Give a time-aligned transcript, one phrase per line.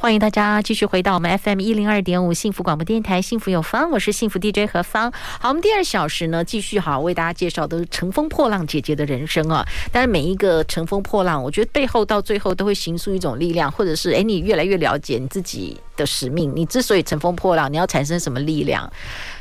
[0.00, 5.12] 欢迎大家继续回到我们 FM 一零二点五幸福广播电台，幸福有方，我是幸福 DJ 何芳。
[5.40, 9.66] 好，我们第二小时呢，继续好为大家介绍都是乘风破浪姐姐的人生啊。
[9.90, 16.52] 但是每一个乘风破浪，我觉得背后到最后都会形塑一种力量，或者是诶，你越来越了解你自己的使命。
[16.54, 18.88] 你之所以乘风破浪，你要产生什么力量？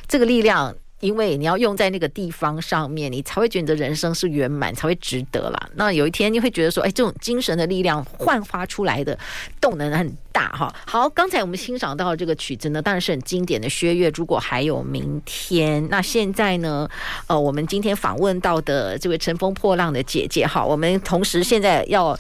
[0.08, 0.76] 这个力量。
[1.00, 5.70] 因为你要用在那个地方上面，你才会觉得人生是圆满，才会值得啦。
[5.76, 9.16] 那有一天你会觉得说，哎，这种精神的力量焕发出来的
[9.62, 10.72] 动能很大哈。
[10.86, 14.12] 好，刚才我们欣赏到这个曲子呢，当然是很经典的薛岳。
[14.14, 16.88] 如果还有明天，那现在呢，
[17.26, 22.16] 呃，我们今天访问到的这位乘风破浪的姐姐哈，我们同时现在要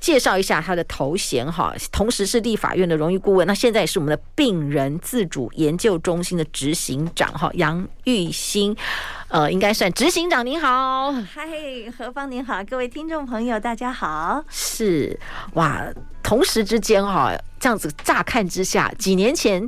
[0.00, 8.30] 介绍一下她的头衔哈，同时是立法院的荣誉顾问，那现在也是我们的病人自主研究中心的执行长哈，杨玉。
[8.32, 8.74] 兴，
[9.28, 10.46] 呃，应该算执行长。
[10.46, 11.46] 您好，嗨，
[11.98, 14.42] 何芳您好，各位听众朋友，大家好。
[14.48, 15.18] 是
[15.54, 15.84] 哇，
[16.22, 17.32] 同时之间哈。
[17.60, 19.62] 这样子乍看之下，几年前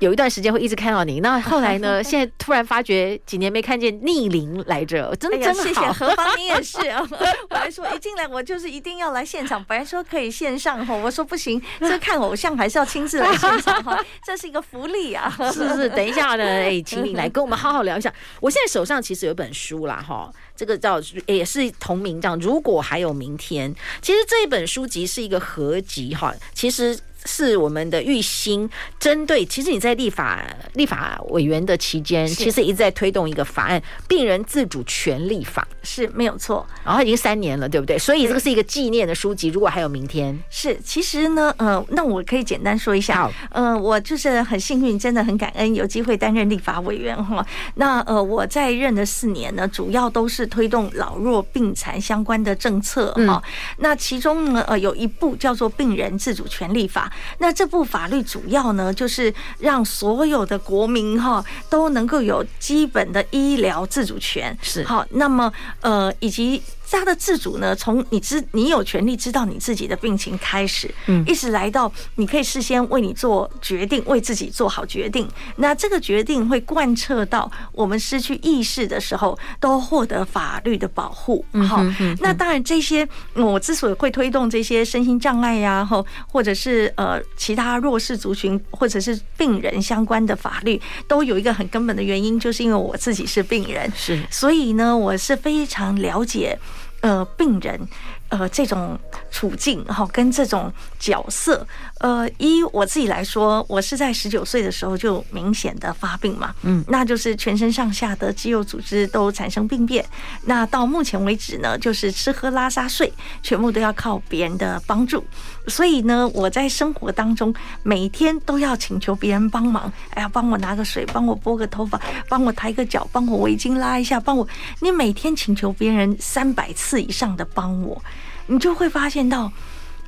[0.00, 2.00] 有一段时间会一直看到你，那后来呢？
[2.04, 5.62] 现在突然发觉几年没看见逆龄来着，真的真好。
[5.62, 6.76] 谢谢何芳，你也是。
[7.48, 15.34] 我还说一进来我就是一定要来现场，本来说可以线上哈，我说不行，这看偶像还是要亲自来现场哈， 这是一个福利啊。
[15.54, 18.12] 是是，等一下呢，哎，请你来跟我们好好聊一下。
[18.42, 22.38] 我现在手上其实有本书啦哈，这个叫也是同名这样。
[22.38, 26.98] 如果还有明天，其实这一本书籍是一个合集哈，其实。
[27.24, 28.68] 是我们的玉兴
[28.98, 36.66] 针对，其实你在立法立法委员的期间，其实一直在推动一个法案——病人自主权利法，是没有错。
[36.84, 37.98] 然后已经三年了，对不对？
[37.98, 39.48] 所以这个是一个纪念的书籍。
[39.48, 43.16] 如果还有明天，是其实呢，呃，那我可以简单说一下。
[43.16, 47.44] 好，呃，我就是很幸运，真的很感恩有机会担任立法委员哈。
[47.74, 53.42] 那呃，我在任的四年呢，主要都是推动老弱病残相关的政策哈。
[53.78, 57.08] 那其中呢，呃，有一部叫做《病人自主权利法》。
[57.38, 65.06] 那这部法律主要呢，就是让所有的国民哈都能够有基本的医疗自主权，是好。
[65.10, 66.62] 那么呃，以及。
[66.98, 75.28] 他的自主呢，从你知你有权利知道你自己的病情开始，嗯，一直来到你可以事先为你做决定，为自己做好决定。
[75.56, 81.44] 那这个决定会贯彻到我们失去意识的时候，都获得法律的保护。
[81.68, 81.84] 好，
[82.20, 96.58] 那当然这些我之所以会推动这些身心障碍呀，或或者是呃其他弱势族群或者是病人相关的法律，都有一个很根本的原因，就是因为我自己是病人，是，所以呢，我是非常了解。
[97.00, 97.88] 呃，病人，
[98.28, 98.98] 呃，这种
[99.30, 101.66] 处境哈，跟这种角色，
[102.00, 110.02] 呃，以我自己来说，我是在十九岁的时候就明显的发病嘛，嗯，那就是全身上下的肌肉组织都产生病变，
[110.46, 113.12] 那到目前为止呢，就是吃喝拉撒睡
[113.42, 115.22] 全部都要靠别人的帮助。
[115.66, 119.92] 所以呢，我在生活当中每天都要请求别人帮忙。
[120.14, 122.00] 哎呀，帮我拿个水，帮我拨个头发，
[122.30, 124.48] 帮我抬个脚，帮我围巾拉一下，帮我。
[124.80, 128.02] 你每天请求别人三百次以上的帮我，
[128.46, 129.52] 你就会发现到，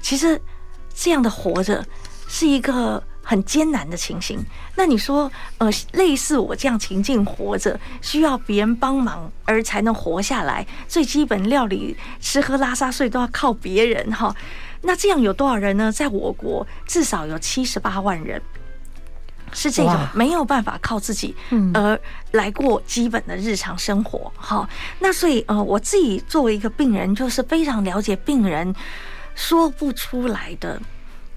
[0.00, 0.41] 其实
[0.94, 1.84] 这样的活着
[2.28, 4.44] 是一个很艰难的情形。
[4.75, 14.34] 那你说，呃，类似我这样情境活着，需要别人帮忙而才能活下来，最基本料理、吃喝拉撒睡都要靠别人哈。
[14.82, 15.92] 那这样有多少人呢？
[15.92, 18.42] 在我国至少有七十八万人
[19.52, 21.36] 是这种没有办法靠自己
[21.75, 22.00] 而
[22.32, 24.32] 来过基本的日常生活。
[24.34, 28.75] 哈，那所以呃，我自己作为一个病人，就是非常了解病人
[29.34, 30.81] 说不出来的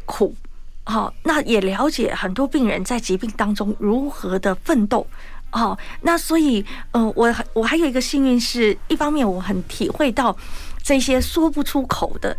[0.06, 0.36] 苦。
[0.84, 5.06] 好，那也了解很多病人在疾病当中如何的奋斗。
[5.50, 10.36] 好，那所以呃，我我还有一个幸运是，一方面我很体会到
[10.84, 12.36] 这些说不出口的。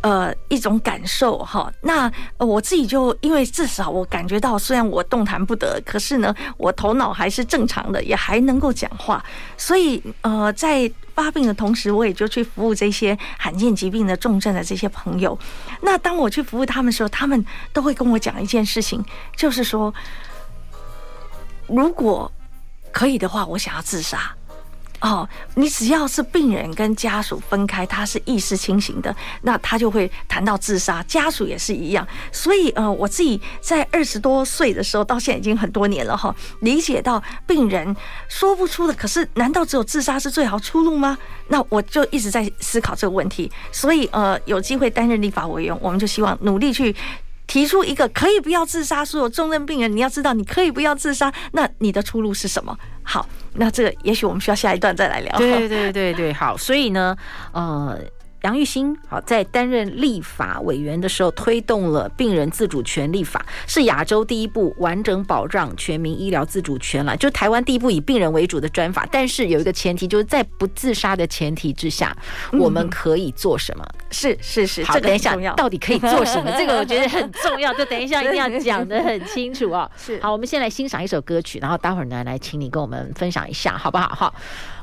[0.00, 9.24] 呃，一种感受哈，那我自己就因为至少我感觉到，虽然我动弹不得，可是呢，我头脑还是正常的，也还能够讲话。
[9.56, 15.38] 所以呃，在发病的同时，我也就去服务这些罕见疾病的重症的这些朋友。
[15.80, 19.04] 那当我去服务他们的时候，他们都会跟我讲一件事情，
[19.36, 19.94] 就是说，
[21.66, 22.30] 如果
[22.92, 24.34] 可以的话，我想要自杀。
[25.00, 32.06] 哦，你只要是病人跟家属分开，他是意识清醒的，那他就会谈到自杀，家属也是一样。
[32.32, 37.94] 所以呃，我自己在二十多岁的时候，到现在已经很多年了哈，理解到病人
[38.28, 41.18] 说不出的，可是难道只有自杀是最好出路吗？
[41.48, 43.50] 那我就一直在思考这个问题。
[43.70, 46.94] 所以呃，有机会担任立法委员，我们就希望努力去。
[47.46, 52.76] 提出一个可以不要自杀，所有重症病人，你要知道你可以不要自杀，那你的出路是什么？
[53.04, 55.38] 好，那这个也许我们需要下一段再来聊。
[55.38, 57.16] 对对对对，好，所以呢，
[57.52, 57.98] 呃。
[58.42, 69.08] 杨玉兴好，在担任立法委员的时候，推动了病人自主权立法，是亚洲第一部完整保障全民医疗自主权了，就台湾第一部以病人为主的专法。
[69.10, 72.14] 但是有一个前提，就是在不自杀的前提之下，
[72.52, 73.86] 我们可以做什么？
[74.14, 76.50] 是是是，好，等一下，到底可以做什么？
[76.56, 79.90] 这个我觉得很重要，就等一下一定要讲的很清楚哦。
[79.98, 84.08] 是，好，我们先来欣赏一首歌曲，然后待会儿呢，来请你跟我们分享一下，好不好？
[84.14, 84.32] 哈。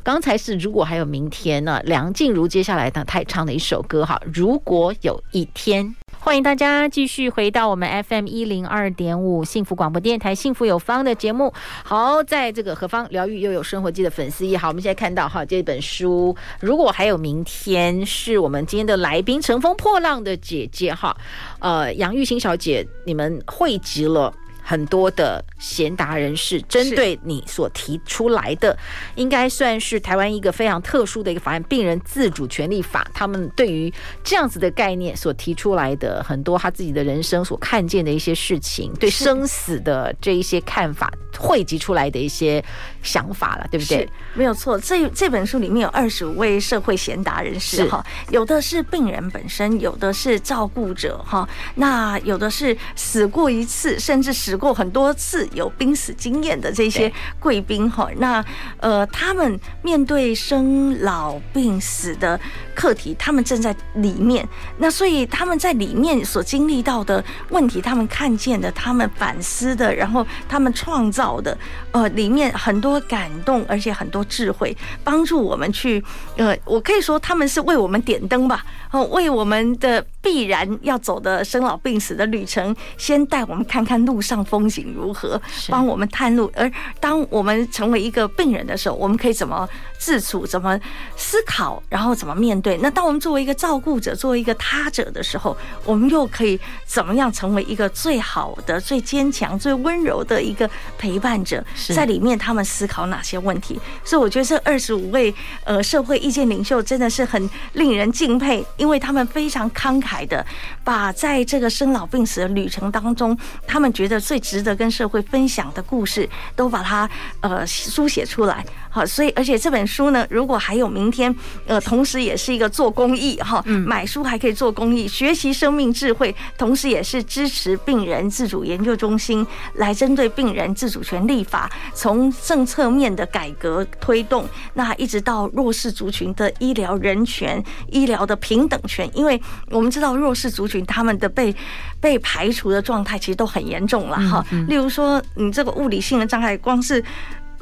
[0.03, 1.79] 刚才是如果还有明天呢？
[1.85, 4.19] 梁静茹接下来呢，她也唱的一首歌哈。
[4.33, 11.51] 如果有一天，欢迎大家继续回到我们 FM 一零二点五幸福广播电台幸福有方的节目。
[11.83, 16.35] 好，在这个何方疗愈又有生活记的粉丝也，好，我们现在看到哈这本书。
[16.59, 21.18] 如果还有明天，是我们今天的来宾乘风破浪的姐姐哈。
[21.57, 24.31] 呃，杨玉兴小姐，你们汇集了。
[24.71, 28.77] 很多的贤达人士针对你所提出来的，
[29.15, 33.06] 应该算是台湾一个非常特殊的一个法案——病人自主权利法。
[33.13, 42.63] 他们对于这样子的概念所提出来的很多他自己的人生所看见的一些事情，对生死的这一些看法，汇集出来的一些
[43.03, 44.07] 想法了，对不对？
[44.33, 44.79] 没有错。
[44.79, 51.45] 这这本书里面有二十五位社会贤达人士哈，有的是病人本身，有的是照顾者哈，
[51.75, 54.57] 那有的是死过一次，甚至死。
[54.61, 58.45] 死过很多次有濒死经验的这些贵宾哈，那
[58.77, 62.39] 呃，他们面对生老病死的
[62.75, 64.47] 课题，他们正在里面，
[64.77, 71.57] 那所以他们在里面所经历到的问题，他们看见的，他们反思的，然后他们创造的，
[71.91, 76.03] 呃，里面很多感动，而且很多智慧，帮助我们去，
[76.37, 84.41] 呃，我可以说他们是为我们点灯吧，哦，为我们的必然要走的生老病死的旅程，先带我们看看路上。
[84.51, 85.41] 风景如何？
[85.69, 86.51] 帮我们探路。
[86.56, 86.69] 而
[87.00, 90.45] 当我们成为一个病人的时候，我们可以怎么自处？
[90.45, 90.77] 怎么
[91.15, 91.81] 思考？
[91.88, 92.77] 然后怎么面对？
[92.79, 101.63] 那当我们作为一个照顾者，作为一个他者的时候，我们又可以怎么样成为一个最好的、最坚强、最温柔的一个陪伴者？
[101.95, 103.79] 在里面，他们思考哪些问题？
[104.03, 105.33] 所以，我觉得这二十五位
[105.63, 110.45] 呃社会意见领袖真的是很令人敬佩，因为他们非常慷慨的
[110.83, 113.37] 把在这个生老病死的旅程当中，
[113.67, 114.21] 他们觉得。
[114.31, 117.09] 最值得跟社会分享的故事，都把它
[117.41, 118.65] 呃书写出来。
[118.91, 121.33] 好，所以而且这本书呢，如果还有明天，
[121.65, 141.55] 呃，同时也是一个做公益哈，买书还可以做公益，学习生命智慧，同时也是支持病人自主研究中心来针对病人自主权立法，从政策面的改革推动，那一直到弱势族群的医疗人权、医疗的平等权，因为我们知道弱势族群他们的被
[142.01, 147.01] 被排除的状态其实都很严重了哈，例如说你这个物理性的障碍，光是。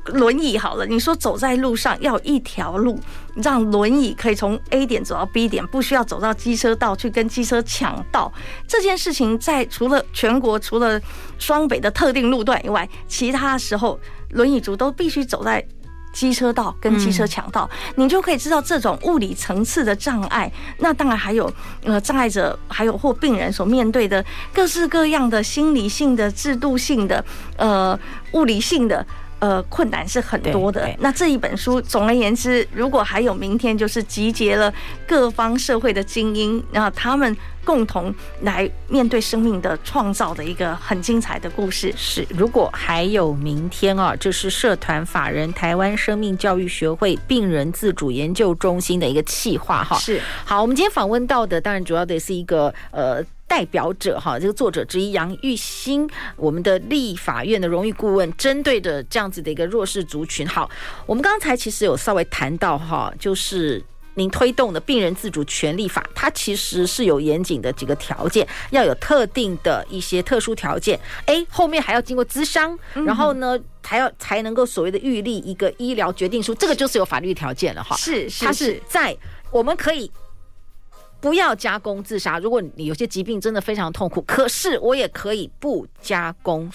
[0.06, 3.00] 轮椅好了，你说走在路上要一条路，
[3.36, 8.32] 让轮椅可以从 A 点走到 B 点，不需要走到机车道去跟机车抢道。
[8.68, 11.00] 这件事情在除了全国除了
[11.38, 14.00] 双北的特定路段以外，其他时候
[14.32, 15.64] 轮椅族都必须走在
[16.14, 17.70] 机车道跟机车抢道。
[17.96, 20.52] 你就可以知道这种物理层次的障碍。
[20.80, 21.52] 那当然还有
[21.84, 27.24] 呃障碍者，还有或病人所面对的各式各样的心理性的、制度性的、
[27.58, 28.00] 呃
[28.34, 29.06] 物理性的。
[29.40, 30.90] 呃，困难是很多的。
[31.00, 34.74] 那这一本书，总而言之，如果还有明天，就是集结了
[35.08, 41.94] 各方社会的精英，然后他们共同来面对生命的创造的一个很精彩的故事。
[41.96, 49.98] 是，如果还有明天啊，这是社团法人台湾生命教育学会病人自主研究中心的一个企划哈。
[49.98, 53.24] 是，好，我们今天访问到的，当然主要的是一个呃。
[53.50, 60.48] 代表者哈，这个作者之一杨玉兴，我们的立法院的荣誉顾问，针对的这样子的一个弱势族群。
[60.48, 60.70] 好，
[61.08, 77.96] 我们刚才其实有稍微谈到哈，就是您推动的病人自主权利法，它其实是有严谨的几个条件，要有特定的一些特殊条件，哎，后面还要经过咨商，然后呢，还要才能够所谓的预立一个医疗决定书，这个就是有法律条件了哈。
[77.98, 79.18] 是，是，它是在
[79.50, 80.12] 我们可以。
[81.22, 82.40] 不要加工自杀。
[82.40, 86.72] 如果你有些疾病真的非常痛苦，可是我也可以不加工，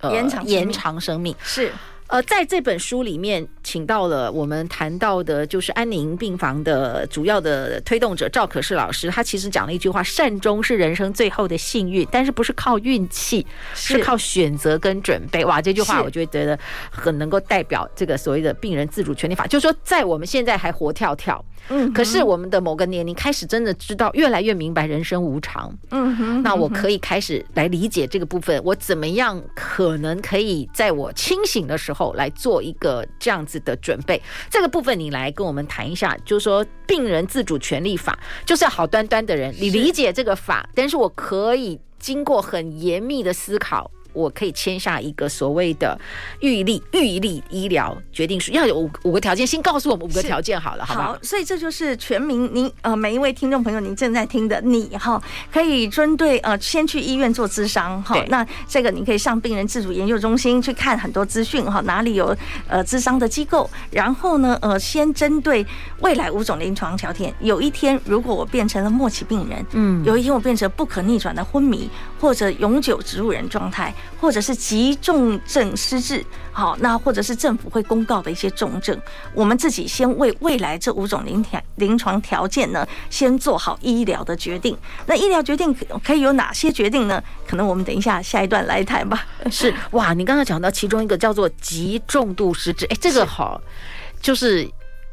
[0.00, 1.34] 呃，延长延长生命。
[1.42, 1.72] 是，
[2.08, 9.10] 呃，在这本书里面，请到了我们谈到的，就是安宁病房的主要的推动者赵可士老师。
[9.10, 15.44] 他其实讲了一句话：善终是人生最后的幸运，但是不是靠运气，是靠选择跟准备。
[15.44, 16.58] 哇，这句话我就觉得
[16.90, 21.44] 很能够代表这个所谓的病人自主权利法，就是说，在我们现在还活跳跳。
[21.68, 25.70] 嗯，可是我们的某个年龄开始真的知道，越来越明白人生无常。
[25.90, 34.20] 嗯哼，那我可以开始来理解这个部分，我怎么样可能可以在我清醒的时候来做一个这样子的准备？
[34.50, 43.90] 这个部分你来跟我们谈一下，就是说病人自主权利法，就是好端端的人，你理解这个法，但是我可以经过很严密的思考。
[44.18, 45.98] 我可以签下一个所谓的
[46.40, 51.18] 预立预立医疗决定书，要有五五个条件，先告诉我们五个条件好了，好不好？
[51.22, 55.22] 所以这就是全民，您呃每一位听众朋友，您正在听的你哈，
[55.52, 65.64] 可以针对呃先去医院做咨商哈，那这个你可以上病人自主研究中心去看很多资讯哈，哪里有呃咨商的机构，然后呢呃先针对
[66.00, 71.88] 未来五种临床条件，有一天如果我变成了末期病人，嗯，有一天我变成不可逆转的昏迷
[72.20, 73.94] 或者永久植物人状态。
[74.20, 79.00] 或者是急重症失智，好，那或者是政府会公告的一些重症，
[79.32, 84.76] 我们自己先为未来这五种临条临床条件呢，先做好医疗的决定。
[85.06, 85.72] 那医疗决定
[86.02, 87.22] 可以有哪些决定呢？
[87.46, 89.24] 可能我们等一下下一段来谈吧。
[89.52, 93.60] 是哇，你刚刚讲到其中一个叫做极重度失智，哎，这个好，
[94.20, 94.68] 就是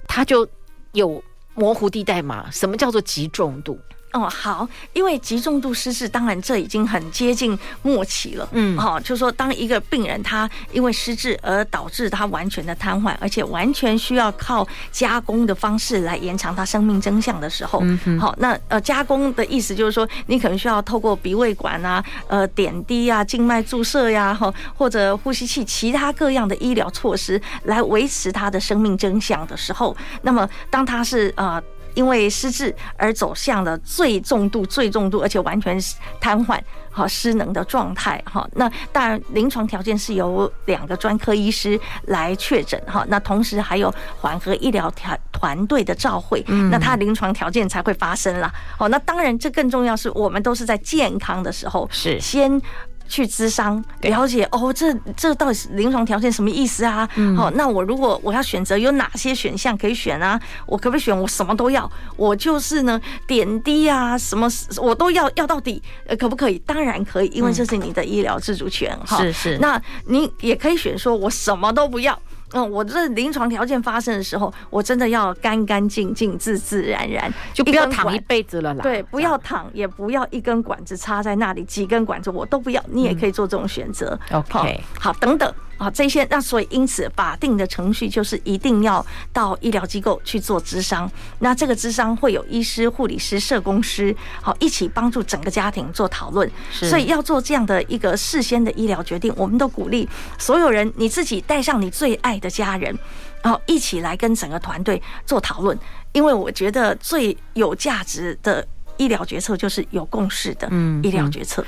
[0.08, 0.48] 它就
[0.94, 2.50] 有模糊地带嘛？
[2.50, 3.80] 什么叫做极重度？
[4.16, 8.48] 哦，好，因为极重度失智，当然这已经很接近末期了。
[8.54, 31.62] 嗯，好，就是说当一个病人他因为失智而导致他完全的瘫痪，而且完全需要靠加工的方式来延长他生命真相的时候，嗯，好，那呃加工的意思就是说，你可能需要透过鼻胃管啊、呃点滴啊、静脉注射呀，哈，或者呼吸器其他各样的医疗措施来维持他的生命真相的时候，那么当他是呃。
[31.96, 35.78] 因为失智而走向了最重度、最重度，而且完全
[36.22, 36.60] 瘫痪、
[36.92, 38.48] 哈失能的状态，哈。
[38.54, 43.04] 那当然，临床条件是由两个专科医师来确诊，哈。
[43.08, 48.54] 那同时还有缓和医疗团团队的照会，那他临床条件才会发生啦。
[48.78, 52.62] 哦，那当然，这更重要是我们都是在健康的时候是先。
[53.08, 57.08] 去咨商了解哦，这这到底是临床条件什么意思啊？
[57.36, 60.40] 好，那我如果我要选择有哪些选项可以选啊？
[60.66, 61.16] 我可不可以选？
[61.18, 66.58] 我什么都要，我就是呢点滴啊，什么我都要要到底，呃，可不可以？
[66.66, 69.18] 当然可以，因为这是你的医疗自主权哈。
[69.18, 72.18] 是是，那你也可以选说，我什么都不要。
[72.56, 78.82] 嗯，我这临床条件发生的时候，我真的要干干净净、自自然然，就不要躺一辈子了啦。
[78.82, 82.82] 对，不要躺，也不要一根管子插在那里，几根管子我都不要。
[82.88, 84.18] 你也可以做这种选择。
[84.32, 85.54] OK，好，等等。
[85.78, 91.12] 啊，这些那所以因此法定的程序就是一定要到医疗机构去做咨商。
[91.40, 96.50] 那这个咨商会有医师、护理师、社工师，好一起帮助整个家庭做讨论。
[96.72, 102.98] 所以要做这样的一个事先的医疗决定，我们都鼓励所有人，你自己带上你最爱的家人，
[103.44, 105.78] 然后一起来跟整个团队做讨论。
[106.14, 108.66] 因为我觉得最有价值的
[108.96, 110.70] 医疗决策就是有共识的
[111.04, 111.66] 医疗决策。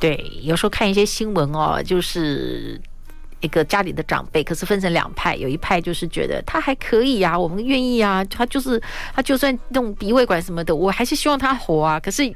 [0.00, 2.80] 对，有时候看一些新闻哦，就是。
[3.44, 8.80] 一个家里的长辈，可是分成两派，有一派就是觉得他还可以啊，我们愿意啊，他就是
[9.14, 12.34] 他就算弄鼻胃管什么的，我还是希望他活啊，可是。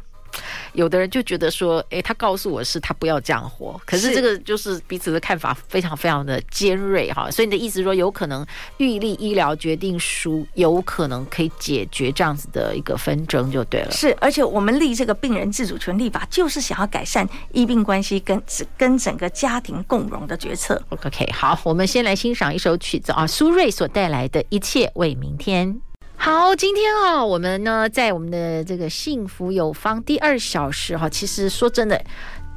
[0.72, 7.30] 有的人就觉得说，哎，他告诉我是他不要这样活，可是这个就是彼此的看法非常非常的尖锐哈。
[7.30, 13.90] 所以你的意思说，有可能预立医疗决定书有可能可以解决这样子的一个纷争，就对了。
[13.90, 18.40] 是，而且我们立这个病人自主权利法，就是想要改善医病关系跟
[18.76, 20.80] 跟整个家庭共荣的决策。
[20.90, 25.80] OK，好，我们先来欣赏一首曲子啊，苏芮所带来的一切为明天。
[26.30, 31.98] 好，今天啊，我们呢在我们的这个幸福有方第二小时哈，其实说真的，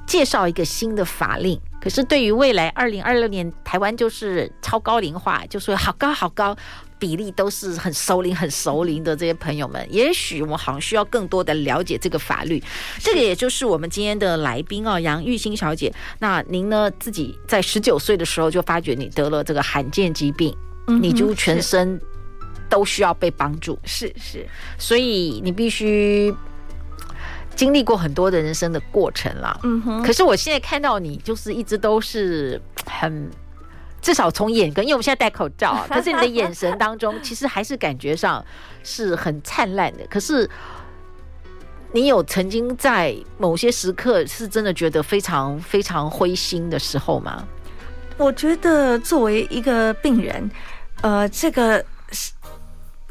[0.05, 1.57] 介绍一个新的法令。
[1.79, 6.53] 可是对于未来二零二六年台湾就是超高龄化，就说好高好高
[6.99, 12.61] 比例都是很熟龄很熟龄的这些朋友们，也许我们好像需要更多的了解这个法律。
[12.99, 15.89] 这个也就是我们今天的来宾啊，杨玉欣小姐。
[16.19, 20.53] 那您呢自己在十九岁的时候就发觉你得了这个罕见疾病，
[20.87, 21.97] 你就全身。
[22.71, 24.47] 都需要被帮助，是是，
[24.79, 26.33] 所以你必须
[27.53, 29.59] 经历过很多的人生的过程啦。
[29.63, 30.01] 嗯哼。
[30.01, 33.29] 可是我现在看到你，就是一直都是很，
[34.01, 38.43] 至少从眼跟，因为我们现在戴口罩啊， 可是你的眼神当中，其实还是感觉上
[38.81, 40.07] 是很灿烂的。
[40.09, 40.49] 可是
[41.91, 47.45] 你有曾经在某些时刻是真的觉得非常非常灰心的时候吗？
[48.17, 50.49] 我觉得作为一个病人。
[51.03, 51.83] 呃，这个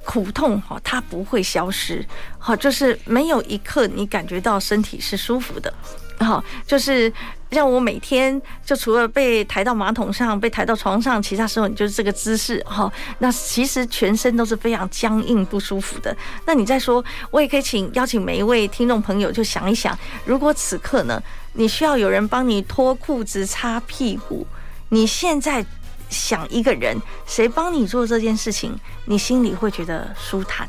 [0.05, 2.05] 苦痛哈，它不会消失，
[2.39, 5.73] 好，就是没有一刻你感觉到身体是舒服的，
[6.19, 7.13] 好，就是。
[7.51, 12.89] 像我每天就除了被抬到马桶上，被抬到床上，其他时候你就是这个姿势哈。
[13.19, 16.17] 那其实全身都是非常僵硬不舒服的。
[16.47, 21.21] 那你再说，我也可以请邀请每一位听众朋友就想一想，如果此刻呢，
[21.55, 24.47] 你需要有人帮你脱裤子、擦屁股，
[24.91, 25.67] 你现在
[26.11, 30.69] 想一个人，谁帮你做这件事情，你心里会觉得舒坦？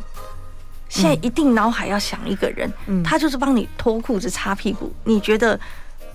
[0.88, 2.72] 现在一定脑海要想一个人，
[3.04, 5.60] 他就是帮你脱裤子、擦屁股，你觉得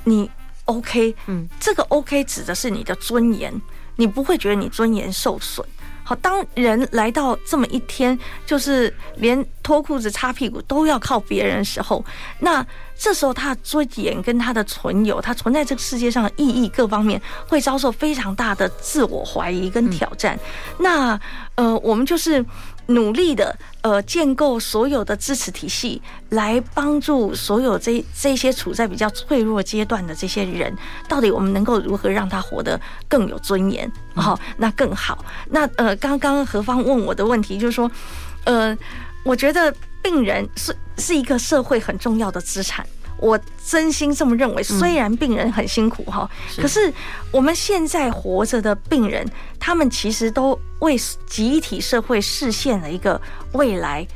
[0.04, 0.30] 你
[0.66, 3.52] ？OK，嗯，这个 OK 指的是你的尊严，
[3.97, 5.66] 你不会觉得你尊严受损。
[6.09, 12.05] 好，当人来到这么一天，就是连脱裤子、擦屁股都要靠别人的时候，
[12.39, 12.65] 那
[12.97, 20.39] 这时候他的尊严跟他的存有，他存在这个世界上的意义各方面，会遭受非常大的自我怀疑跟挑战。
[20.79, 21.21] 那
[21.57, 22.45] 呃，我们就是。
[22.87, 26.00] 努力的呃建构所有的支持体系，
[26.31, 30.73] 来帮助所有这这些处在比较脆弱阶段的这些人，
[31.09, 33.90] 到底我们能够如何让他活得更有尊严？
[34.14, 35.25] 好，那更好。
[35.50, 37.90] 那呃，刚刚何芳问我的问题就是说，
[38.45, 38.76] 呃，
[39.25, 42.87] 我觉得病人是是一个社会很重要的资产。
[43.18, 46.92] 我真心这么认为，虽然病人很辛苦哈，可是
[47.30, 49.26] 我们现在活着的病人，
[49.58, 50.96] 他们其实都为
[51.26, 53.20] 集体社会实现了一个
[53.52, 54.06] 未来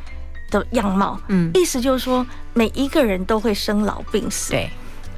[0.50, 1.18] 的样貌。
[1.28, 4.50] 嗯，意思就是说，每一个人都会生老病死。
[4.50, 4.68] 对，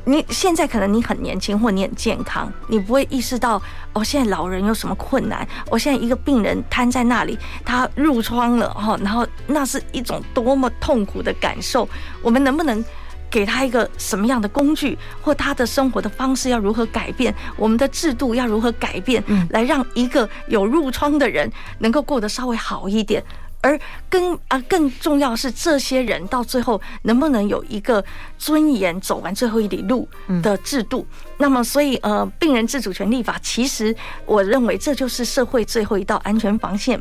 [0.04, 3.60] 你现在可能你很年轻或你很健康，你不会意识到
[3.92, 5.46] 哦，现在老人有什么困难？
[5.68, 11.88] 我现在一个病人瘫在那里，他褥疮了哈，然后那是一种多么痛苦的感受。
[12.22, 12.84] 我们能不能？
[13.32, 17.34] 给他一个什么样的工具，或他的生活的方式要如何改变？
[17.56, 23.24] 我们的制度要如何改变，来让一个有褥疮的人能够过得稍微好一点？
[23.64, 23.78] 而
[24.10, 28.04] 更啊更重要是，这些人到最后能不能有一个
[28.36, 30.08] 尊严走完最后一里路
[30.42, 31.06] 的制度？
[31.38, 33.94] 那么，所以呃，病人自主权利法，其实
[34.26, 37.00] 我认为这就是社会最后一道安全防线。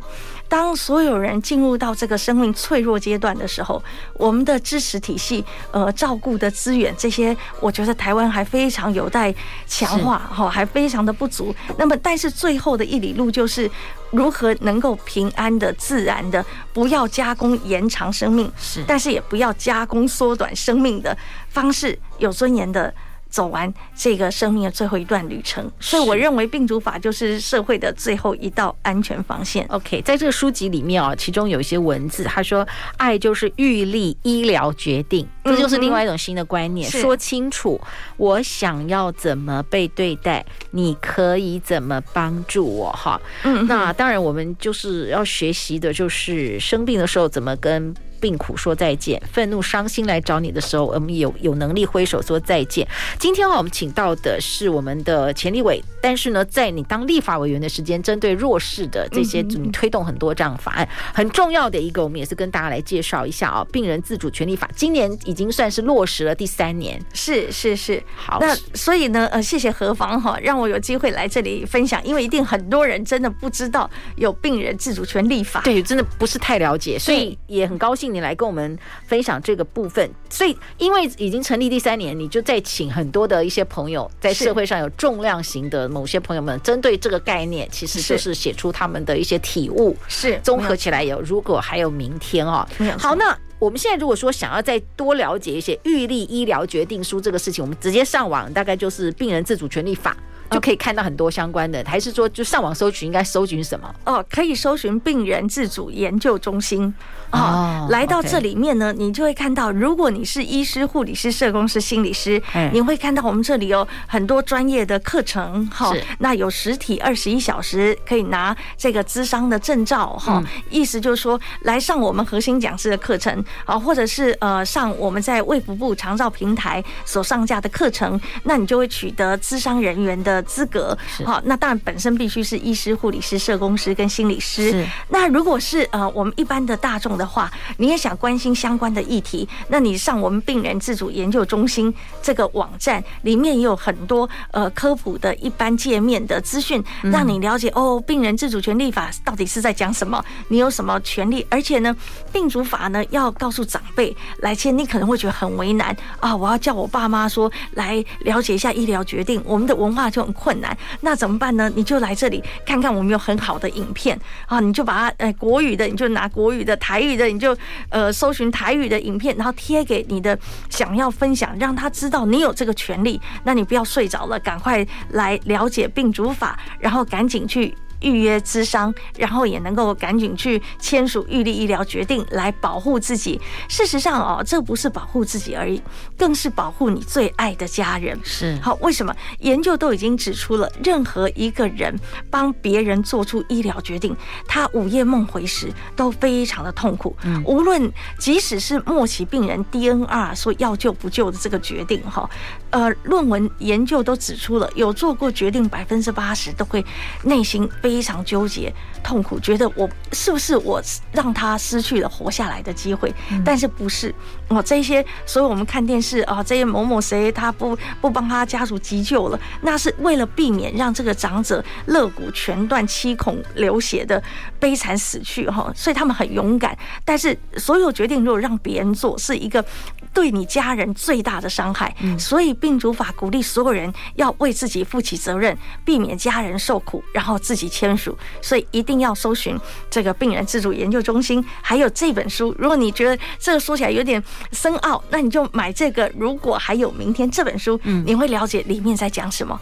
[0.52, 9.34] 当所有人进入到这个生命脆弱阶段的时候，我们的支持体系、呃，照顾的资源这些，我觉得台湾还非常有待
[9.66, 11.54] 强化，哈，还非常的不足。
[11.78, 13.70] 那么，但是最后的一里路就是
[14.10, 21.16] 如何能够平安的、自然的，不要加工延长生命，是，但是也不要加工缩短生命的
[21.48, 22.92] 方式，有尊严的。
[23.32, 29.66] 走完这个生命的最后一段旅程，所以我认为病主法就是社会的最后一道安全防线。
[29.70, 32.68] OK，在这个书籍里面啊，其中有一些文字，他说
[32.98, 36.88] ：“爱就是预立医疗决定，这就是另外一种新的观念。
[36.90, 37.80] 说清楚，
[38.18, 42.92] 我想要怎么被对待，你可以怎么帮助我？
[42.92, 52.86] 哈，嗯，那当然，我们就是要学习的，就是生病的时候怎么跟。”病苦说再见，愤怒伤心来找你的时候，我们有有能力挥手说再见。
[53.18, 68.00] 今天哈，我们请到的是我们的钱立伟，但是呢，在你当立法委员的时间，针对弱势的这些，你推动很多这样法案，很重要的一个，我们也是跟大家来介绍一下啊，病人自主权利法，今年已经算是落实了第三年，是是是。
[68.14, 78.11] 好，那所以呢，呃，谢谢何方哈，让我有机会来这里分享，因为一定很多人真的不知道有病人自主权利法，对，真的不是太了解，所以也很高兴。
[78.12, 91.20] 你来跟我们分享这个部分，所以因为已经成立第三年，你就再请很多的一些朋友，在社会上有重量型的某些朋友们，针对这个概念，其实就是写出他们的一些体悟，是综合起来有。
[91.22, 92.66] 如果还有明天哦，
[92.98, 100.16] 好，那我们现在如果说想要再多了解一些预立医疗决定书这个事情，我们直接上网，大概就是病人自主权利法。
[100.52, 103.94] 就可以看到很多相关的，还是说就上网搜寻，应该搜寻什么？
[104.04, 106.92] 哦，可以搜寻病人自主研究中心。
[107.30, 112.40] 哦，来到这里面呢，你就会看到，如果你是医师、护理师、社工师、心理师，
[112.74, 115.66] 你会看到我们这里有很多专业的课程。
[115.68, 120.08] 哈，那有实体二十一小时可以拿这个资商的证照。
[120.18, 130.41] 哈，意思就是说，来上我们核心讲师的课程啊，或者是呃上我们在卫福部长照平台所上架的课程，那你就会取得资商人员的。
[130.42, 134.70] 资格好，那当然本身必须是医师、护理师、社工师跟心理师。
[134.70, 134.86] 是。
[135.08, 151.94] 那如果是呃我们一般的大众的话，你也想关心相关的议题，那你上我们病人自主研究中心这个网站里面也有很多呃科普的一般界面的资讯，让你了解哦，病人自主权利法到底是在讲什么，你有什么权利，而且呢，
[152.32, 160.31] 病主法呢要告诉长辈来签，你可能会觉得很为难啊，我要叫我爸妈说来了解一下医疗决定，我们的文化就。
[160.32, 161.70] 困难，那怎么办呢？
[161.74, 167.56] 你就来这里看看，我们有很好的影片啊，你就把它呃国语的，你就拿国语的；台语的，你就
[167.88, 170.38] 呃搜寻台语的影片，然后贴给你的
[170.70, 173.20] 想要分享，让他知道你有这个权利。
[173.44, 177.74] 那你不要睡着了，赶快来了解病主法，然后赶紧去。
[178.02, 183.40] 预约咨商，然后也能够赶紧去签署预立医疗决定来保护自己。
[183.68, 185.80] 事实上哦，这不是保护自己而已，
[186.18, 188.18] 更是保护你最爱的家人。
[188.24, 189.14] 是好，为什么？
[189.38, 191.94] 研究都已经指出了，任何一个人
[192.28, 194.16] 帮别人做出医疗决定，
[194.48, 197.16] 他午夜梦回时都非常的痛苦。
[197.22, 202.28] 嗯，无论即使是末期病人 DNR 说要救不救的这个决定，哈，
[202.70, 206.84] 呃，论文研究都指出了，有做过决定百分之八十都会
[207.22, 207.91] 内心非。
[207.92, 208.72] 非常纠结、
[209.04, 210.80] 痛苦，觉得我是不是我
[211.12, 213.12] 让他失去了活下来的机会？
[213.44, 214.12] 但是不是
[214.48, 214.62] 哦？
[214.62, 224.20] 这些，所以我们看电视啊，这些某某谁他不不帮他家属急救了，那是为了避免让这个长者肋骨全断、七孔流血的
[224.58, 225.70] 悲惨死去哈。
[225.76, 226.74] 所以他们很勇敢，
[227.04, 229.62] 但是所有决定如果让别人做，是一个
[230.12, 231.94] 对你家人最大的伤害。
[232.18, 239.58] 所以病主法鼓励所有人要为自己负起责任，避免家人受苦，然后自己签署，所以一定要搜寻
[239.90, 242.54] 这个病人自主研究中心，还有这本书。
[242.58, 244.22] 如果你觉得这个说起来有点
[244.52, 246.10] 深奥，那你就买这个。
[246.16, 249.58] 如果还有明天这本书，嗯，你会了解里面在讲什么。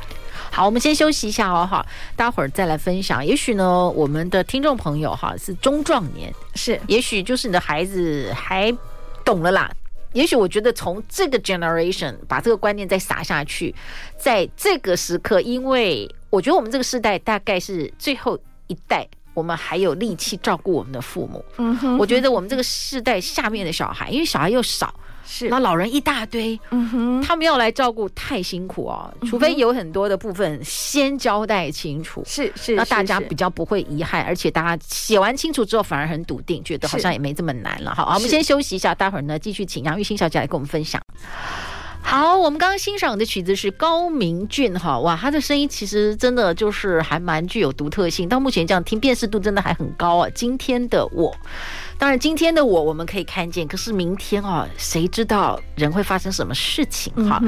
[0.51, 1.85] 好，我们先休息一下哦，哈，
[2.17, 3.25] 待会儿再来分享。
[3.25, 8.75] 也许呢，我们的听众朋友哈是中壮年，是，也许就是你的孩子还
[9.25, 9.71] 懂了啦。
[10.13, 13.75] 也许我觉得从这个 generation 把这个观念再撒下去，
[14.17, 16.09] 在这个时刻，因为。
[16.31, 21.45] 我觉得我们这个世代大概是最后一代，我们还有力气照顾我们的父母。
[21.59, 29.13] 嗯哼，我觉得我们这个世代下面的小孩，因为小孩又少，是那老人一大堆，嗯哼，他们要来照顾太辛苦哦。
[29.27, 37.95] 除非有很多的部分先交代清楚，是是，那大家比较不会遗憾，而且大家写完清楚之后反而很笃定，觉得好像也没这么难了。
[37.95, 41.01] 好，我们先休息一下，待会儿呢继续请杨玉新小姐来跟我们分享。
[42.03, 50.29] 好，我们刚刚欣赏的曲子是高明俊哈，哇，他的声音其实真的就是还蛮具有独特性，到目前这样听辨识度真的还很高啊。
[50.35, 51.33] 今天的我。
[52.01, 57.39] 当然，今天的我我们可以看见，可是明天哦，谁知道人会发生什么事情哈？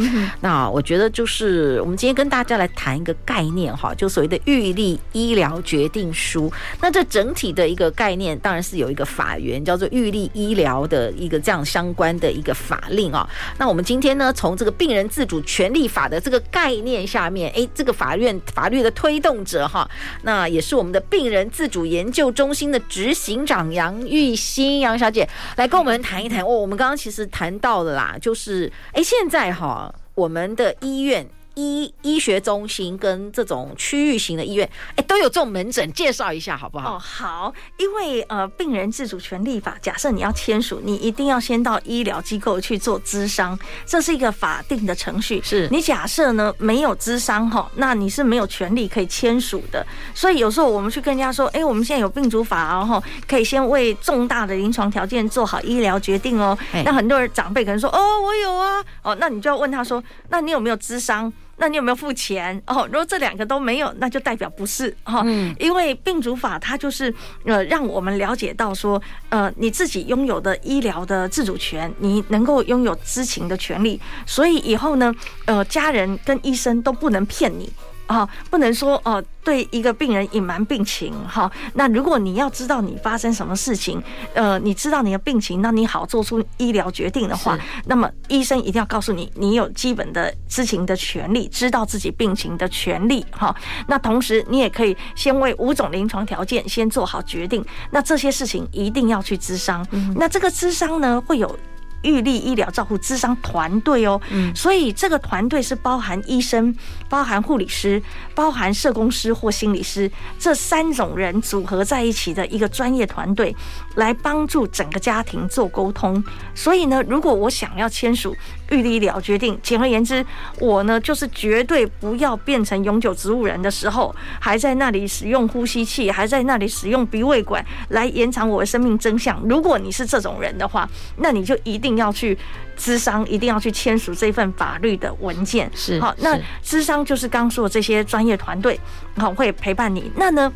[0.42, 6.52] 那我觉得就是我们今天跟大家来谈一个概念哈，就所谓的预立医疗决定书。
[6.82, 13.26] 那这整体的一个概念，当然是有一个法源叫做预立医疗的一个这样相关的一个法令啊。
[13.56, 19.90] 那我们今天呢，从这个病人自主权利法的这个概念下面，诶，这个法院法律的推动者哈，
[20.24, 31.26] 那也是我们的病人自主研究中心的执行长杨玉新杨小姐来跟我们谈一谈哦，我们刚刚其实谈到了啦，就是哎，现在哈，我们的医院。
[31.54, 36.96] 医医学中心跟这种区域型的医院，哎，都有这种门诊，介绍一下好不好？
[36.96, 45.40] 哦，好，因为呃，病人自主权利法，假设你要签署，你一定要先到医疗机构去做咨商，这是一个法定的程序。
[45.44, 49.86] 是你假设呢没有咨商哈，那你是没有权利可以签署的。
[50.14, 56.56] 所以有时候我们去跟人家说，哎，我们现在有病主法然后可以先为重大的临床条件做好医疗决定哦。
[56.84, 61.32] 那很多人长辈可能说，哦，我有啊，哦，那你就要问他说，那你有没有咨商？
[61.56, 62.60] 那你有没有付钱？
[62.66, 65.22] 哦，如果这两个都没有，那就代表不是哈。
[65.24, 77.70] 嗯，因为病主法它就是呃，让我们了解到说，呃，你自己拥有的医疗的自主权，你能够拥有知情的权利，所以以后呢，呃，家人跟医生都不能骗你。
[78.12, 81.50] 啊，不能说哦，对一个病人隐瞒病情哈。
[81.72, 84.02] 那如果你要知道你发生什么事情，
[84.34, 93.56] 呃，你知道你的病情，那你好做出医疗决定的话，那么医生一定要告诉你，你有基本的知情的权利，知道自己病情的权利哈。
[93.88, 97.64] 那同时你也可以先为五种临床条件先做好决定。
[97.90, 99.86] 那这些事情一定要去咨商。
[100.14, 101.58] 那这个咨商呢，会有。
[102.02, 104.20] 预立医疗照护咨商团队哦，
[104.54, 106.74] 所以这个团队是包含医生、
[107.08, 108.02] 包含护理师、
[108.34, 113.54] 包含社工师或心理师这三种人组合在一起的一个专业团队，
[113.96, 116.22] 来帮助整个家庭做沟通。
[116.54, 118.36] 所以呢，如果我想要签署
[118.72, 120.26] 预立医疗决定，简而言之，
[120.58, 129.40] 我呢就是绝对不要变成永久植物人的时候，还在那里使用呼吸器，还在那里使用鼻胃管来延长我的生命真相。
[129.48, 131.92] 如果你是这种人的话，那你就一定。
[131.92, 132.36] 要去
[132.74, 135.70] 咨商，一定要去签署这份法律的文件。
[135.74, 138.80] 是好，那咨商就是刚说的这些专业团队，
[139.18, 140.10] 好会陪伴你。
[140.16, 140.50] 那呢，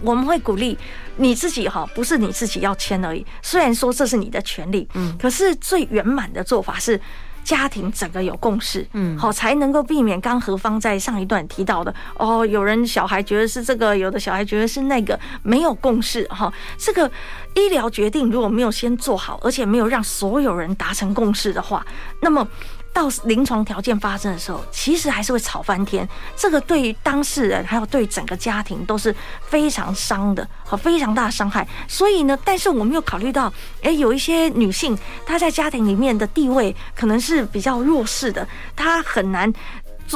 [0.00, 0.78] 我们会鼓励
[1.18, 3.24] 你自己哈，不是你自己要签而已。
[3.42, 6.98] 虽然说这是你的权利，嗯，可是最圆满的做法是。
[7.44, 16.52] 家庭整个有共识，嗯，好，才能够避免刚何方在上一段提到的哦，有人小孩觉得是这个，有的小孩觉得是那个，没有共识哈。
[16.78, 17.08] 这个
[17.54, 21.86] 医疗决定如果没有先做好，而且没有让所有人达成共识的话，
[22.20, 22.48] 那么。
[22.94, 26.08] 到临床条件发生的时候，其实还是会吵翻天。
[26.36, 29.14] 这个对于当事人还有对整个家庭都是
[29.48, 31.66] 非常伤的，和非常大的伤害。
[31.88, 33.52] 所以呢，但是我们又考虑到，
[33.82, 39.52] 诶，有一些女性她在家庭里面的地位可能是比较弱势的，她很难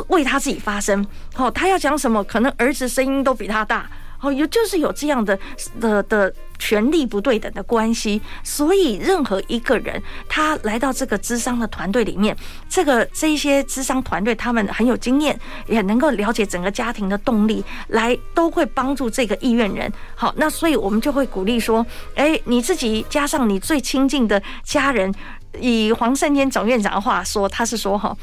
[0.07, 1.05] 为她自己发声。
[1.35, 3.91] 好，她要讲什么，可能儿子声音都比她大。
[4.21, 5.39] 哦，有就是有这样的
[5.81, 12.37] 的的权力不对等的关系，所以任何一个人他来到这个智商的团队里面，
[12.69, 19.93] 这个这一些智商团队他们很有经验，也能够了解整个家庭的动力，来都会帮助这个意愿人。
[20.15, 25.15] 好，那所以我们就会鼓励说，哎，你自己加上你最亲近的家人，
[25.61, 28.17] 以黄圣坚总院长的话说，他是说哈，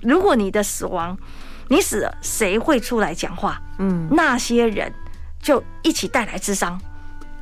[0.00, 1.18] 如果你的死亡，
[1.68, 3.60] 你死了，谁会出来讲话？
[3.78, 4.92] 嗯，那些人。
[5.42, 6.78] 就一起带来智商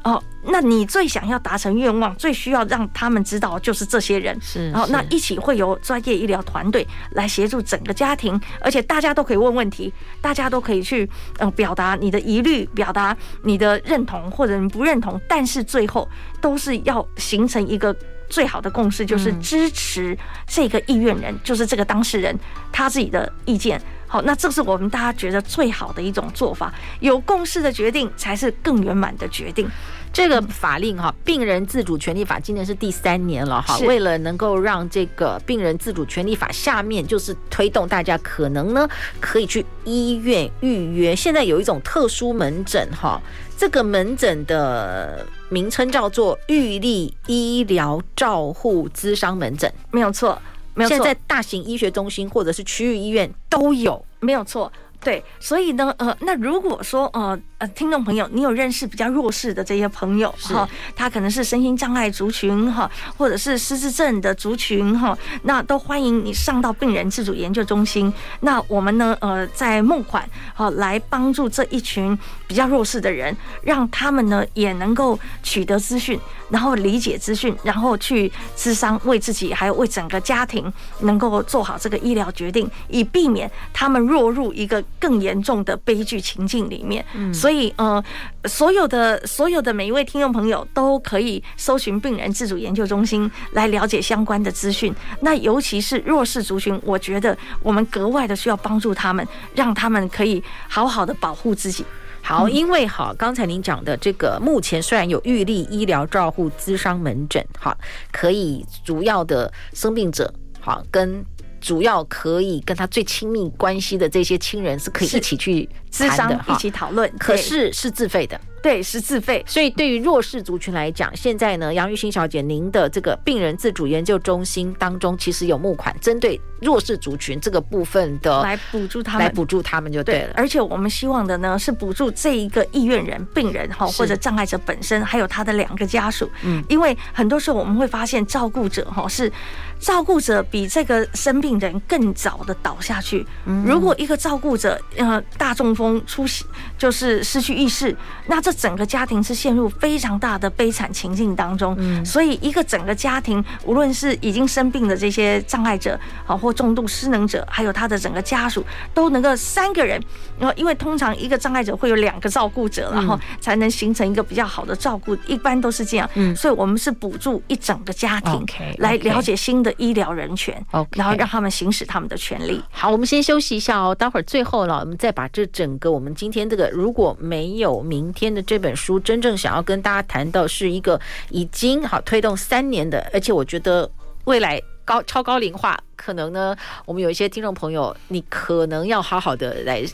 [0.08, 9.92] 哦，那你最想要达成愿望，最需要让他们知道就是这些人是，然后那一起会有专业医疗团队来协助整个家庭，而且大家都可以问问题，
[10.22, 11.06] 大家都可以去
[11.40, 16.08] 嗯表达你的疑虑，表达你的认同或者你不认同，但是最后
[16.40, 17.94] 都是要形成一个
[18.30, 20.16] 最好的共识，就是支持
[20.46, 22.34] 这个意愿人，就是这个当事人
[22.72, 23.78] 他自己的意见。
[24.10, 29.68] 好，那这是我们大家觉得最好的一种做法，有共识的决定才是更圆满的决定。
[30.12, 33.78] 这个法令哈，病人自主权利法今年是第三年了哈。
[33.80, 38.88] 为了能够让这个病人自主权利法下面就是推动大家可能呢
[39.20, 43.20] 可以去医院预约，现在有一种特殊门诊哈，
[43.56, 50.40] 这个门诊的名称叫做预立医疗照护咨商门诊，没有错。
[50.88, 54.72] 现在大型医学中心或者是区域医院都有，没有错。
[55.00, 68.12] 对，所以呢，呃，那如果说，呃，呃，听众朋友，你有认识比较弱势的这些朋友哈，他可能是身心障碍族群哈，或者是失智症的族群哈，那都欢迎你上到病人自主研究中心。
[68.40, 76.18] 那我们呢，呃，在募款哈，来帮助这一群比较弱势的人，让他们呢也能够取得资讯，
[76.50, 84.82] 然后理解资讯，然后去智商，为自己还有为整个家庭能够做好这个医疗决定，以避免他们落入一个。
[85.00, 88.02] 更严重的悲剧情境里面，所以呃，
[88.44, 94.94] 所有的所有的每一位听众朋友都可以搜寻病人自主研究中心来了解相关的资讯。
[95.20, 101.84] 那尤其是弱势族群，我觉得我们格外的需要帮助他们，让他们可以好好的保护自己。
[102.28, 107.74] 好，因为好，刚才您讲的这个，目前虽然有预立医疗照护咨商门诊，好，
[108.12, 111.24] 可以主要的生病者，好跟。
[111.60, 118.40] 主要可以跟他最亲密关系的这些亲人是可以一起去咨商的，一起讨论，可是是自费的。
[118.62, 119.44] 对，是自费。
[119.44, 130.28] 所以对于弱势族群来讲，现在呢，杨玉欣小姐，您的这个病人自主研究中心当中，其实有募款，针对弱势族群这个部分的来补助他们，来补助他们就对了。
[130.28, 136.30] 对，而且我们希望的呢，是补助这一个意愿人、病人哈，或者障碍者本身，还有他的两个家属。
[136.42, 139.30] 嗯，因为很多时候我们会发现，照顾者哈是
[139.78, 143.26] 照顾者比这个生病人更早的倒下去。
[143.64, 160.00] 如果一个照顾者呃大中风出现，就是失去意识，那这整个家庭是陷入非常大的悲惨情境当中，所以一个整个家庭，无论是已经生病的这些障碍者，好或重度失能者，还有他的整个家属，都能够三个人，
[160.38, 166.08] 然后因为通常一个障碍者会有两个照顾者，然后才能形成一个比较好的照顾，一般都是这样。
[166.14, 168.44] 嗯，所以我们是补助一整个家庭，
[168.78, 170.54] 来了解新的医疗人权，
[170.92, 172.62] 然后让他们行使他们的权利。
[172.70, 183.88] 好，我们先休息一下哦，待会儿最后了，我们再把这整个我们今天这个如果没有明天的这本书真正想要跟大家谈到是一个已经好推动三年的，而且我觉得
[184.24, 186.56] 未来高超高龄化可能呢，
[186.86, 189.84] 我们有一些听众朋友，你可能要好好的来。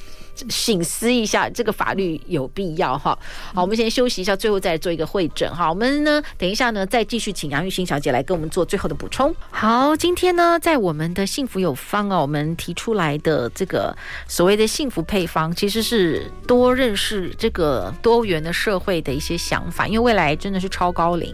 [0.48, 3.16] 醒思一下，这个法律有必要哈。
[3.54, 5.70] 好，我们先休息一下，最后再做一个会诊哈。
[5.70, 9.32] 我们呢，等一下呢，再继续请杨玉欣小姐来跟我们做最后的补充。
[9.52, 21.32] 好，今天呢，在我们的幸福有方啊，我们提出来的这个所谓的幸福配方，其实是多认识这个多元的社会的一些想法，因为未来真的是超高龄，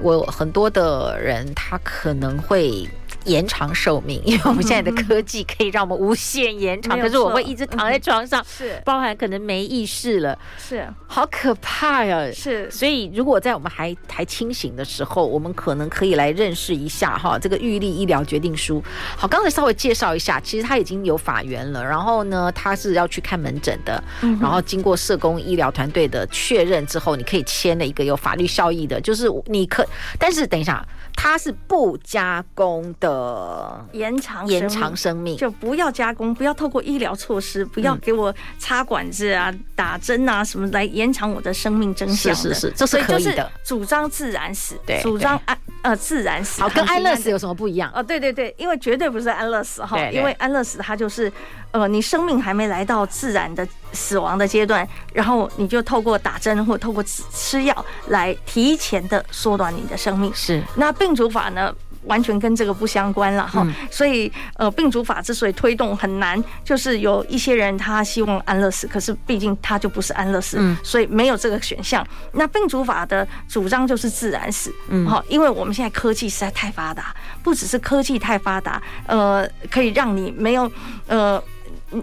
[0.00, 2.84] 我很多的人他可能会。
[3.24, 6.98] 延长寿命，因为我们现在的科技可以让我们无限延长。
[6.98, 12.30] 可是我会一直躺在床上， 是包含可能没意识了，是好可怕呀！
[12.32, 18.82] 是，所以如果在我们还还清醒的时候，我们可能可以来认识一下哈，这个预立医疗决定书。
[19.16, 24.02] 好，刚才稍微介绍一下，其实他已经有法源了，然后呢，他是要去看门诊的，
[24.40, 29.86] 然后经过社工医疗团队的确认之后，你可以签了一个有法律效益的，就是你可，
[30.18, 30.84] 但是等一下。
[31.16, 42.34] 它是不加工的延长延长生命，就不要加工，不要透过医疗措施，不要给我插管子啊、打针啊什么来延长我的生命真相。
[42.34, 43.50] 是是是，这是可以的。
[43.64, 46.60] 主张自然死，对，主张安呃自然死。
[46.60, 47.92] 好，跟安乐死有什么不一样？
[47.94, 51.32] 哦，对对对，因为绝对不是安乐死哈，因为安乐死它就是
[51.70, 60.32] 呃你生命还没来到自然的死亡的阶段，然后你就透过打针或透过吃药来提前的缩短你的生命。
[60.34, 60.92] 是那。
[61.04, 61.74] 病主法呢，
[62.06, 72.06] 完全跟这个不相关了哈，嗯、所以呃，病主法之所以推动很难，就是有一些人他希望安乐死，可是毕竟他就不是安乐死，嗯、所以没有这个选项。
[72.32, 80.70] 那病主法的主张就是自然死，嗯，好，因为我们现在科技实在太发达，不只是科技太发达，呃，可以让你没有
[81.06, 81.42] 呃。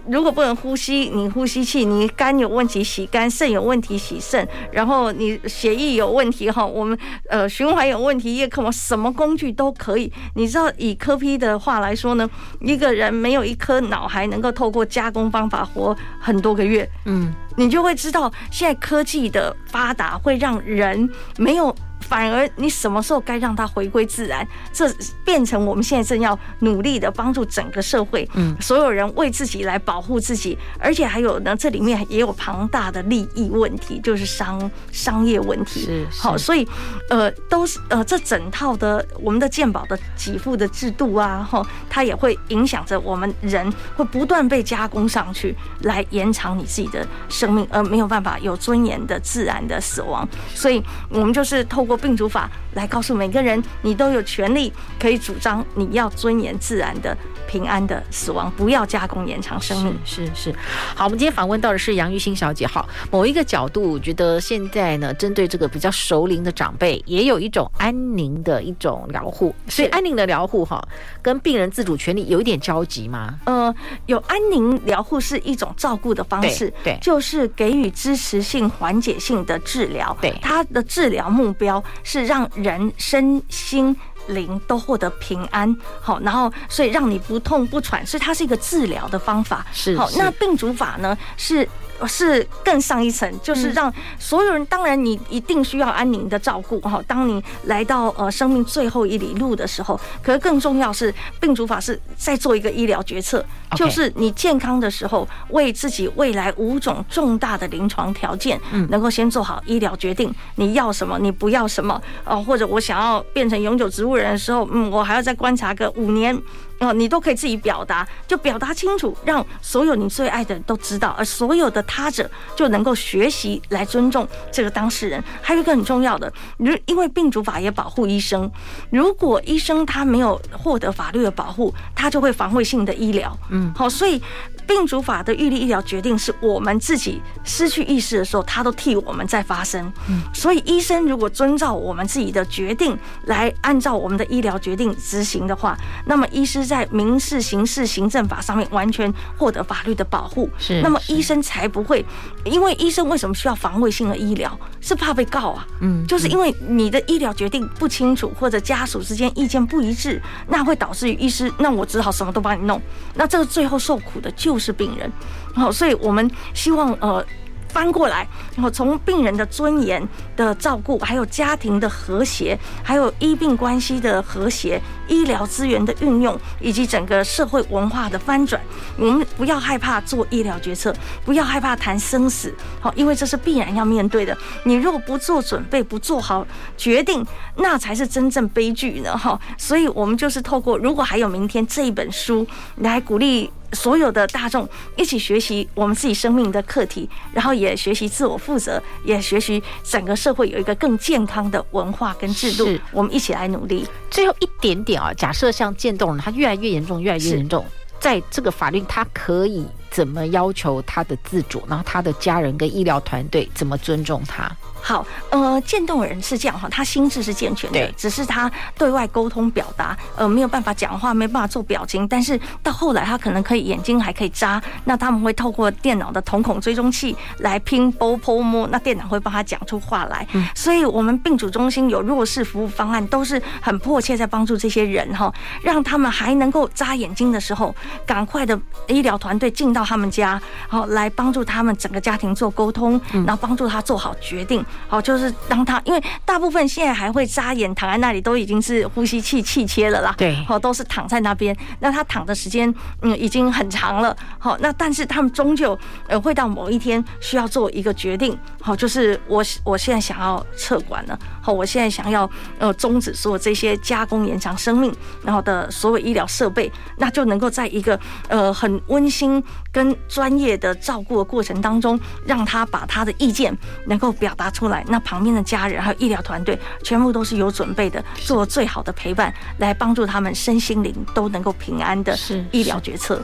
[0.08, 6.96] 如果不能呼吸，你呼吸器，你肝有问题洗肝，肾有问题洗肾，然后你血液有问题哈，我们
[7.28, 10.12] 呃循环有问题，叶克膜什么工具都可以。
[10.34, 12.28] 你知道以科 P 的话来说呢，
[12.60, 21.74] 一个人没有一颗脑还能够透过加工方法活很多个月，嗯，你就会知道现在科技的发达会让人没有。
[22.12, 24.46] 反而，你什么时候该让它回归自然？
[24.70, 24.86] 这
[25.24, 35.86] 变成我们现在正要努力的帮助整个社会，嗯，所有人为自己来保护自己，而且还有呢，这里面也有庞大的利益问题，就是商商业问题。
[35.86, 36.68] 是，好，所以，
[37.08, 50.28] 呃，都是呃，这整套的我们的健保的给付的制度啊，哈，它也会影响着我们人会不断被加工上去，来延长你自己的生命，而没有办法有尊严的自然的死亡。
[50.54, 51.98] 所以我们就是透过。
[52.02, 59.96] 病主法来告诉每个人，你都有权利可以主张你要尊严自然的平安的死亡，不要加工延长生命。
[60.04, 60.54] 是是，是，
[60.96, 62.66] 好，我们今天访问到的是杨玉欣小姐。
[62.66, 69.54] 好，某一个角度，我觉得现在呢，针对这个比较熟龄的长辈，也有一种安宁的一种疗护。
[69.68, 70.82] 所以安宁的疗护哈，
[71.22, 73.38] 跟病人自主权利有一点交集吗？
[73.44, 73.74] 呃，
[74.06, 80.16] 有安宁疗护是一种照顾的方式，对，对就是给予支持性、缓解性的治疗。
[80.20, 81.82] 对，它的治疗目标。
[82.04, 89.64] 是让人身心灵都获得平安，好，然后所以让你不痛不喘，所以它是一个治疗的方法。
[89.72, 91.68] 是好，那病主法呢是。
[92.06, 97.02] 是更上一层，就是让所有人，当然你一定需要安宁的照顾哈。
[97.06, 103.44] 当你来到呃生命最后一里路的时候，可是更重要是病主法是在做一个医疗决策，
[103.76, 116.40] 就是你健康的时候，为自己未来五种重大的临床条件，能够先做好医疗决定，你要什么，你不要什么哦，或者我想要变成永久植物人的时候，嗯，我还要再观察个五年。
[116.82, 125.22] 哦，你都可以自己表达，就表达清楚，让所有你最爱的人都知道，而所有的他者就能够学习来尊重这个当事人。
[125.40, 128.50] 还有一个很重要的，如因为病主法也保护医生，
[128.90, 133.36] 如果医生他没有获得法律的保护，他就会防卫性的医疗。
[133.50, 134.20] 嗯，好，所以。
[134.64, 139.92] 病主法的预立医疗决定是我们自己失去意识的时候，他都替我们在发声。
[140.08, 150.48] 嗯，所以医生如果遵照我们自己的决定来按照我们的医疗决定执行的话，那么医师在民事、刑事、行政法上面完全获得法律的保护。
[150.58, 152.04] 是，那么医生才不会，
[152.44, 154.56] 因为医生为什么需要防卫性的医疗？
[154.80, 155.66] 是怕被告啊。
[155.80, 162.80] 嗯，就是因为你的医疗决定不清楚，或者家属之间意见不一致，那会导致于医师，那我只好什么都帮你弄，
[163.14, 164.52] 那这个最后受苦的就。
[164.52, 165.10] 就是病人，
[165.54, 167.24] 好，所以我们希望呃。
[167.72, 170.06] 翻过来，然后从病人的尊严
[170.36, 178.60] 的照顾，还有家庭的和谐，还有医病关系的和谐，医疗资源的运用，以及整个社会文化的翻转，
[178.98, 184.36] 我们不要害怕做医疗决策，不要害怕谈生死，好，因为这是必然要面对的。
[184.64, 187.24] 你如果不做准备，不做好决定，
[187.56, 189.40] 那才是真正悲剧呢，哈。
[189.56, 202.68] 所以我们就是透过如果还有明天这一本书来鼓励所有的大众一起学习我们自己生命的课题，然后也学习自我负责，也学习整个社会有一个更健康的文化跟制度。
[202.90, 203.86] 我们一起来努力。
[204.10, 207.64] 最后一点点啊，假设像渐冻人，他越来越严重，越来越严重，
[207.98, 214.50] 在这个法律他可以怎么要求他的自主，然后他的家人跟医疗团队怎么尊重他？
[214.82, 230.26] 好，呃，渐冻人是这样哈，他心智是健全的，只是他对外沟通表达，呃，没有办法讲话，没办法做表情，但是到后来他可能可以眼睛还可以眨，那他们会透过电脑的瞳孔追踪器来拼波波摸，那电脑会帮他讲出话来。
[230.32, 237.72] 嗯，所以我们病主中心有弱势服务方案，都是很迫切在帮助这些人哈，让他们还能够眨眼睛的时候，
[238.04, 238.58] 赶快的
[238.88, 244.64] 医疗团队进到他们家，好来帮助他们整个家庭做沟通，然后帮助他做好决定。
[244.88, 250.14] 好，就是当他，因为大部分现在还会扎眼躺在那里，都已经是呼吸器气切了啦。
[250.18, 251.56] 对，好，都是躺在那边。
[251.80, 254.16] 那他躺的时间，嗯，已经很长了。
[254.38, 258.38] 好，那但是他们终究呃会到某一天需要做一个决定。
[258.60, 261.18] 好，就是我我现在想要撤管了。
[261.42, 262.28] 好，我现在想要
[262.58, 274.84] 呃终止所有这些加工延长生命然后的所有医疗设备，那就能够在一个呃很温馨跟专业的照顾的过程当中，让他把他的意见能够表达出来。
[274.88, 282.16] 那旁边的家人还有医疗团队，全部都是有准备的，做最好的陪伴，来帮助他们身心灵都能够平安的
[282.52, 283.20] 医疗决策。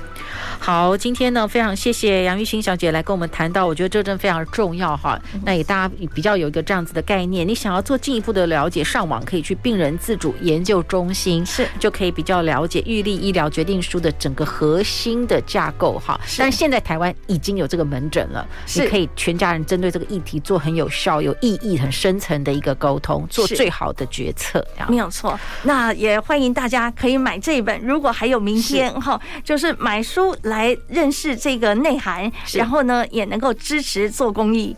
[0.58, 5.16] 好，今天呢非常谢谢杨玉欣小姐来跟我们谈到，我觉得这真非常重要哈。
[5.44, 16.18] 那也大家比较有一个这样子的概念，你想要做进一步的了解，上网可以去病人自主研究中心，是就可以比较了解预立医疗决定书的整个核心的架构哈。
[16.38, 24.66] 但现在台湾已经有这个门诊了，是可以全家人针对这个议题做很有效、有意义、很深层的一个沟通，做最好的决策。
[24.88, 25.38] 没有错。
[25.64, 34.74] 那也欢迎大家可以买这一本，如果还有明天哈，就是买书来认识这个内涵，然后呢也能够支持做公益。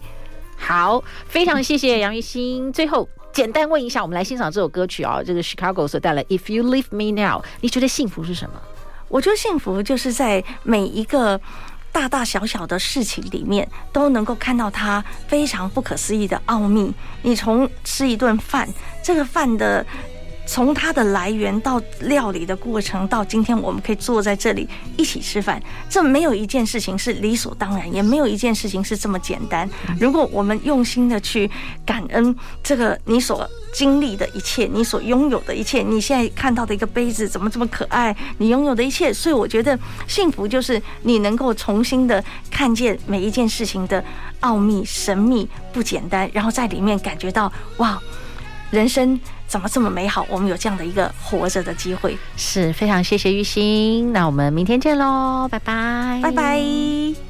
[0.57, 2.71] 好，非常谢谢杨玉欣。
[2.71, 8.61] 最后简单问一下，我们来欣赏这首歌曲啊、哦，这个 Chicago 所带来《If You Leave Me Now》，你觉得幸福是什么？
[9.09, 11.41] 我觉得幸福就是在每一个
[11.93, 16.93] 大大小小的事情里面，都能够看到它非常不可思议的奥秘。
[17.23, 18.69] 你从吃一顿饭，
[19.03, 19.85] 这个饭的。
[20.51, 29.71] 从它的来源到料理的过程，到今天我们可以坐在这里一起吃饭，这没有一件事情是理所当然，也没有一件事情是这么简单。
[30.01, 31.49] 如果我们用心的去
[31.87, 32.35] 感恩
[32.65, 39.79] 这个你所经历的一切，你所拥有的一切，你现在看到的一个杯子怎么这么可爱，你拥有的一切，所以我觉得
[40.09, 44.05] 幸福就是你能够重新的看见每一件事情的
[44.41, 47.97] 奥秘、神秘、不简单，然后在里面感觉到哇，
[48.73, 49.21] 人生。
[49.51, 50.25] 怎么这么美好？
[50.31, 54.13] 我们有这样的一个活着的机会，是非常谢谢玉心。
[54.13, 57.21] 那我们明天见喽，拜拜，拜拜。